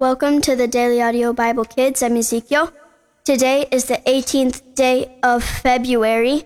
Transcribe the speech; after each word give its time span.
Welcome 0.00 0.40
to 0.48 0.56
the 0.56 0.66
Daily 0.66 1.02
Audio 1.02 1.34
Bible 1.34 1.66
Kids. 1.66 2.02
I'm 2.02 2.16
Ezekiel. 2.16 2.72
Today 3.22 3.68
is 3.70 3.84
the 3.84 4.00
18th 4.06 4.74
day 4.74 5.14
of 5.22 5.44
February. 5.44 6.44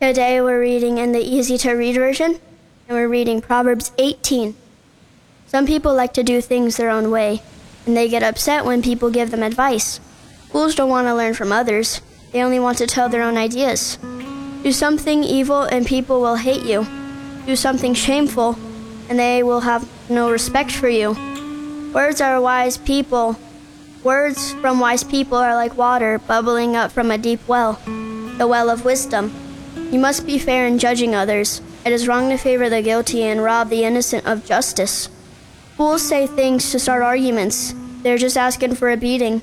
Today 0.00 0.40
we're 0.40 0.62
reading 0.62 0.96
in 0.96 1.12
the 1.12 1.20
easy 1.20 1.58
to 1.58 1.72
read 1.72 1.96
version, 1.96 2.40
and 2.88 2.96
we're 2.96 3.06
reading 3.06 3.42
Proverbs 3.42 3.92
18. 3.98 4.56
Some 5.46 5.66
people 5.66 5.94
like 5.94 6.14
to 6.14 6.22
do 6.22 6.40
things 6.40 6.78
their 6.78 6.88
own 6.88 7.10
way, 7.10 7.42
and 7.84 7.94
they 7.94 8.08
get 8.08 8.22
upset 8.22 8.64
when 8.64 8.80
people 8.80 9.10
give 9.10 9.30
them 9.30 9.42
advice. 9.42 10.00
Fools 10.48 10.74
don't 10.74 10.88
want 10.88 11.06
to 11.06 11.14
learn 11.14 11.34
from 11.34 11.52
others, 11.52 12.00
they 12.32 12.42
only 12.42 12.58
want 12.58 12.78
to 12.78 12.86
tell 12.86 13.10
their 13.10 13.22
own 13.22 13.36
ideas. 13.36 13.98
Do 14.62 14.72
something 14.72 15.22
evil, 15.22 15.60
and 15.60 15.84
people 15.84 16.22
will 16.22 16.36
hate 16.36 16.64
you. 16.64 16.86
Do 17.44 17.54
something 17.54 17.92
shameful, 17.92 18.58
and 19.10 19.18
they 19.18 19.42
will 19.42 19.60
have 19.60 19.86
no 20.08 20.30
respect 20.30 20.72
for 20.72 20.88
you. 20.88 21.33
Words 21.94 22.20
are 22.20 22.40
wise 22.40 22.76
people. 22.76 23.36
Words 24.02 24.52
from 24.54 24.80
wise 24.80 25.04
people 25.04 25.38
are 25.38 25.54
like 25.54 25.78
water 25.78 26.18
bubbling 26.18 26.74
up 26.74 26.90
from 26.90 27.12
a 27.12 27.16
deep 27.16 27.46
well, 27.46 27.74
the 28.36 28.48
well 28.48 28.68
of 28.68 28.84
wisdom. 28.84 29.32
You 29.92 30.00
must 30.00 30.26
be 30.26 30.36
fair 30.36 30.66
in 30.66 30.80
judging 30.80 31.14
others. 31.14 31.62
It 31.86 31.92
is 31.92 32.08
wrong 32.08 32.30
to 32.30 32.36
favor 32.36 32.68
the 32.68 32.82
guilty 32.82 33.22
and 33.22 33.44
rob 33.44 33.68
the 33.68 33.84
innocent 33.84 34.26
of 34.26 34.44
justice. 34.44 35.08
Fools 35.76 36.02
say 36.02 36.26
things 36.26 36.72
to 36.72 36.80
start 36.80 37.04
arguments. 37.04 37.72
They're 38.02 38.18
just 38.18 38.36
asking 38.36 38.74
for 38.74 38.90
a 38.90 38.96
beating. 38.96 39.40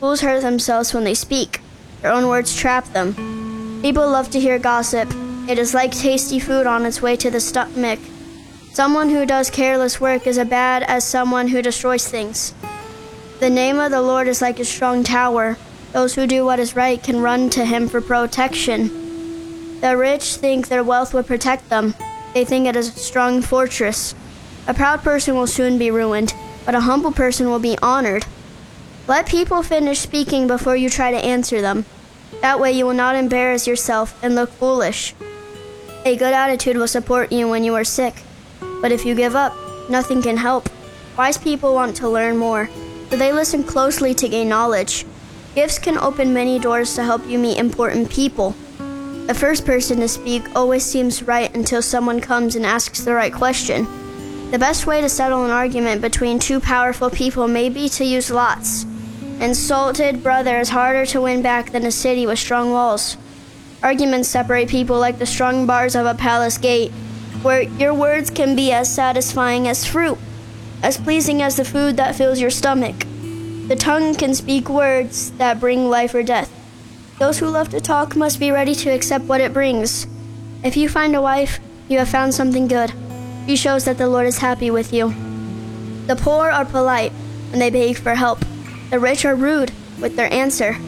Fools 0.00 0.22
hurt 0.22 0.42
themselves 0.42 0.92
when 0.92 1.04
they 1.04 1.14
speak. 1.14 1.60
Their 2.02 2.10
own 2.10 2.26
words 2.26 2.56
trap 2.56 2.86
them. 2.94 3.80
People 3.80 4.10
love 4.10 4.28
to 4.30 4.40
hear 4.40 4.58
gossip. 4.58 5.08
It 5.48 5.56
is 5.56 5.72
like 5.72 5.92
tasty 5.92 6.40
food 6.40 6.66
on 6.66 6.84
its 6.84 7.00
way 7.00 7.14
to 7.14 7.30
the 7.30 7.38
stomach. 7.38 8.00
Someone 8.76 9.08
who 9.08 9.24
does 9.24 9.48
careless 9.48 10.02
work 10.02 10.26
is 10.26 10.36
as 10.36 10.46
bad 10.48 10.82
as 10.82 11.02
someone 11.02 11.48
who 11.48 11.62
destroys 11.62 12.06
things. 12.06 12.52
The 13.40 13.48
name 13.48 13.78
of 13.78 13.90
the 13.90 14.02
Lord 14.02 14.28
is 14.28 14.42
like 14.42 14.60
a 14.60 14.66
strong 14.66 15.02
tower. 15.02 15.56
Those 15.94 16.14
who 16.14 16.26
do 16.26 16.44
what 16.44 16.60
is 16.60 16.76
right 16.76 17.02
can 17.02 17.22
run 17.22 17.48
to 17.56 17.64
him 17.64 17.88
for 17.88 18.02
protection. 18.02 19.80
The 19.80 19.96
rich 19.96 20.34
think 20.34 20.68
their 20.68 20.84
wealth 20.84 21.14
will 21.14 21.22
protect 21.22 21.70
them. 21.70 21.94
They 22.34 22.44
think 22.44 22.66
it 22.66 22.76
is 22.76 22.94
a 22.94 22.98
strong 22.98 23.40
fortress. 23.40 24.14
A 24.66 24.74
proud 24.74 25.02
person 25.02 25.36
will 25.36 25.46
soon 25.46 25.78
be 25.78 25.90
ruined, 25.90 26.34
but 26.66 26.74
a 26.74 26.80
humble 26.80 27.12
person 27.12 27.48
will 27.48 27.58
be 27.58 27.78
honored. 27.80 28.26
Let 29.08 29.26
people 29.26 29.62
finish 29.62 30.00
speaking 30.00 30.46
before 30.46 30.76
you 30.76 30.90
try 30.90 31.10
to 31.12 31.16
answer 31.24 31.62
them. 31.62 31.86
That 32.42 32.60
way 32.60 32.72
you 32.72 32.84
will 32.84 32.92
not 32.92 33.16
embarrass 33.16 33.66
yourself 33.66 34.22
and 34.22 34.34
look 34.34 34.50
foolish. 34.50 35.14
A 36.04 36.14
good 36.14 36.34
attitude 36.34 36.76
will 36.76 36.86
support 36.86 37.32
you 37.32 37.48
when 37.48 37.64
you 37.64 37.74
are 37.74 37.82
sick. 37.82 38.22
But 38.80 38.92
if 38.92 39.04
you 39.04 39.14
give 39.14 39.34
up, 39.34 39.56
nothing 39.88 40.22
can 40.22 40.36
help. 40.36 40.68
Wise 41.16 41.38
people 41.38 41.74
want 41.74 41.96
to 41.96 42.08
learn 42.08 42.36
more, 42.36 42.68
so 43.10 43.16
they 43.16 43.32
listen 43.32 43.64
closely 43.64 44.14
to 44.14 44.28
gain 44.28 44.48
knowledge. 44.48 45.06
Gifts 45.54 45.78
can 45.78 45.96
open 45.96 46.34
many 46.34 46.58
doors 46.58 46.94
to 46.94 47.02
help 47.02 47.26
you 47.26 47.38
meet 47.38 47.58
important 47.58 48.10
people. 48.10 48.54
The 49.26 49.34
first 49.34 49.64
person 49.64 50.00
to 50.00 50.08
speak 50.08 50.44
always 50.54 50.84
seems 50.84 51.22
right 51.22 51.52
until 51.54 51.82
someone 51.82 52.20
comes 52.20 52.54
and 52.54 52.66
asks 52.66 53.00
the 53.02 53.14
right 53.14 53.32
question. 53.32 53.86
The 54.50 54.58
best 54.58 54.86
way 54.86 55.00
to 55.00 55.08
settle 55.08 55.44
an 55.44 55.50
argument 55.50 56.02
between 56.02 56.38
two 56.38 56.60
powerful 56.60 57.10
people 57.10 57.48
may 57.48 57.68
be 57.68 57.88
to 57.88 58.04
use 58.04 58.30
lots. 58.30 58.84
Insulted 59.40 60.22
brother 60.22 60.60
is 60.60 60.68
harder 60.68 61.04
to 61.06 61.20
win 61.20 61.42
back 61.42 61.72
than 61.72 61.84
a 61.86 61.90
city 61.90 62.26
with 62.26 62.38
strong 62.38 62.70
walls. 62.70 63.16
Arguments 63.82 64.28
separate 64.28 64.68
people 64.68 64.98
like 64.98 65.18
the 65.18 65.26
strong 65.26 65.66
bars 65.66 65.96
of 65.96 66.06
a 66.06 66.14
palace 66.14 66.58
gate 66.58 66.92
where 67.46 67.62
your 67.62 67.94
words 67.94 68.28
can 68.28 68.56
be 68.56 68.72
as 68.72 68.92
satisfying 68.92 69.68
as 69.68 69.86
fruit, 69.86 70.18
as 70.82 70.96
pleasing 70.96 71.40
as 71.40 71.54
the 71.54 71.64
food 71.64 71.96
that 71.96 72.16
fills 72.16 72.40
your 72.40 72.50
stomach. 72.50 73.06
The 73.68 73.76
tongue 73.78 74.16
can 74.16 74.34
speak 74.34 74.68
words 74.68 75.30
that 75.38 75.60
bring 75.60 75.88
life 75.88 76.12
or 76.12 76.24
death. 76.24 76.50
Those 77.20 77.38
who 77.38 77.46
love 77.46 77.68
to 77.68 77.80
talk 77.80 78.16
must 78.16 78.40
be 78.40 78.50
ready 78.50 78.74
to 78.74 78.90
accept 78.90 79.26
what 79.26 79.40
it 79.40 79.52
brings. 79.52 80.08
If 80.64 80.76
you 80.76 80.88
find 80.88 81.14
a 81.14 81.22
wife, 81.22 81.60
you 81.88 82.00
have 82.00 82.08
found 82.08 82.34
something 82.34 82.66
good. 82.66 82.92
She 83.46 83.54
shows 83.54 83.84
that 83.84 83.96
the 83.96 84.08
Lord 84.08 84.26
is 84.26 84.38
happy 84.38 84.72
with 84.72 84.92
you. 84.92 85.14
The 86.08 86.16
poor 86.16 86.50
are 86.50 86.64
polite 86.64 87.12
when 87.50 87.60
they 87.60 87.70
beg 87.70 87.96
for 87.96 88.16
help. 88.16 88.40
The 88.90 88.98
rich 88.98 89.24
are 89.24 89.36
rude 89.36 89.70
with 90.00 90.16
their 90.16 90.32
answer. 90.32 90.78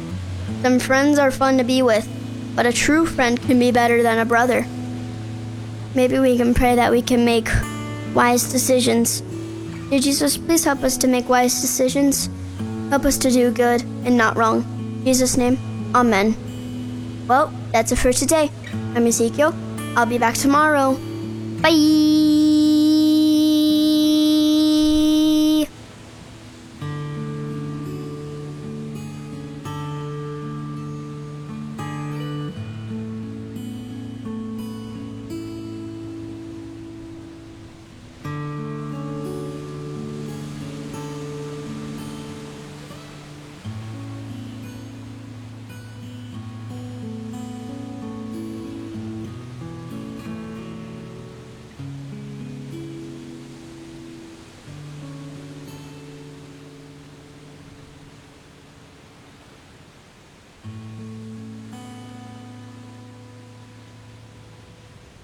Some 0.62 0.80
friends 0.80 1.20
are 1.20 1.30
fun 1.30 1.56
to 1.58 1.62
be 1.64 1.82
with, 1.82 2.08
but 2.56 2.66
a 2.66 2.72
true 2.72 3.06
friend 3.06 3.40
can 3.40 3.60
be 3.60 3.70
better 3.70 4.02
than 4.02 4.18
a 4.18 4.24
brother. 4.24 4.66
Maybe 5.94 6.18
we 6.18 6.36
can 6.36 6.54
pray 6.54 6.74
that 6.76 6.90
we 6.90 7.02
can 7.02 7.24
make 7.24 7.48
wise 8.14 8.50
decisions. 8.50 9.22
Dear 9.90 10.00
Jesus, 10.00 10.36
please 10.36 10.64
help 10.64 10.82
us 10.82 10.96
to 10.98 11.08
make 11.08 11.28
wise 11.28 11.60
decisions. 11.60 12.28
Help 12.90 13.04
us 13.04 13.16
to 13.18 13.30
do 13.30 13.50
good 13.50 13.82
and 14.04 14.16
not 14.16 14.36
wrong. 14.36 14.62
In 15.00 15.04
Jesus' 15.04 15.36
name, 15.36 15.58
Amen. 15.94 16.36
Well, 17.26 17.52
that's 17.72 17.92
it 17.92 17.96
for 17.96 18.12
today. 18.12 18.50
I'm 18.94 19.06
Ezekiel. 19.06 19.54
I'll 19.96 20.06
be 20.06 20.18
back 20.18 20.34
tomorrow. 20.34 20.94
Bye. 21.60 22.17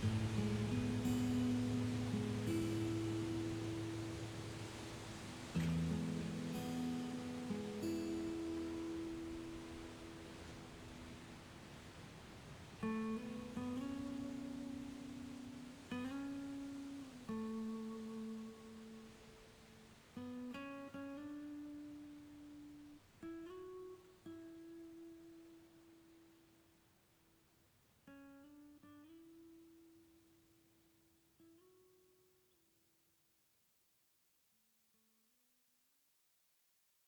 Mm-hmm. 0.04 0.63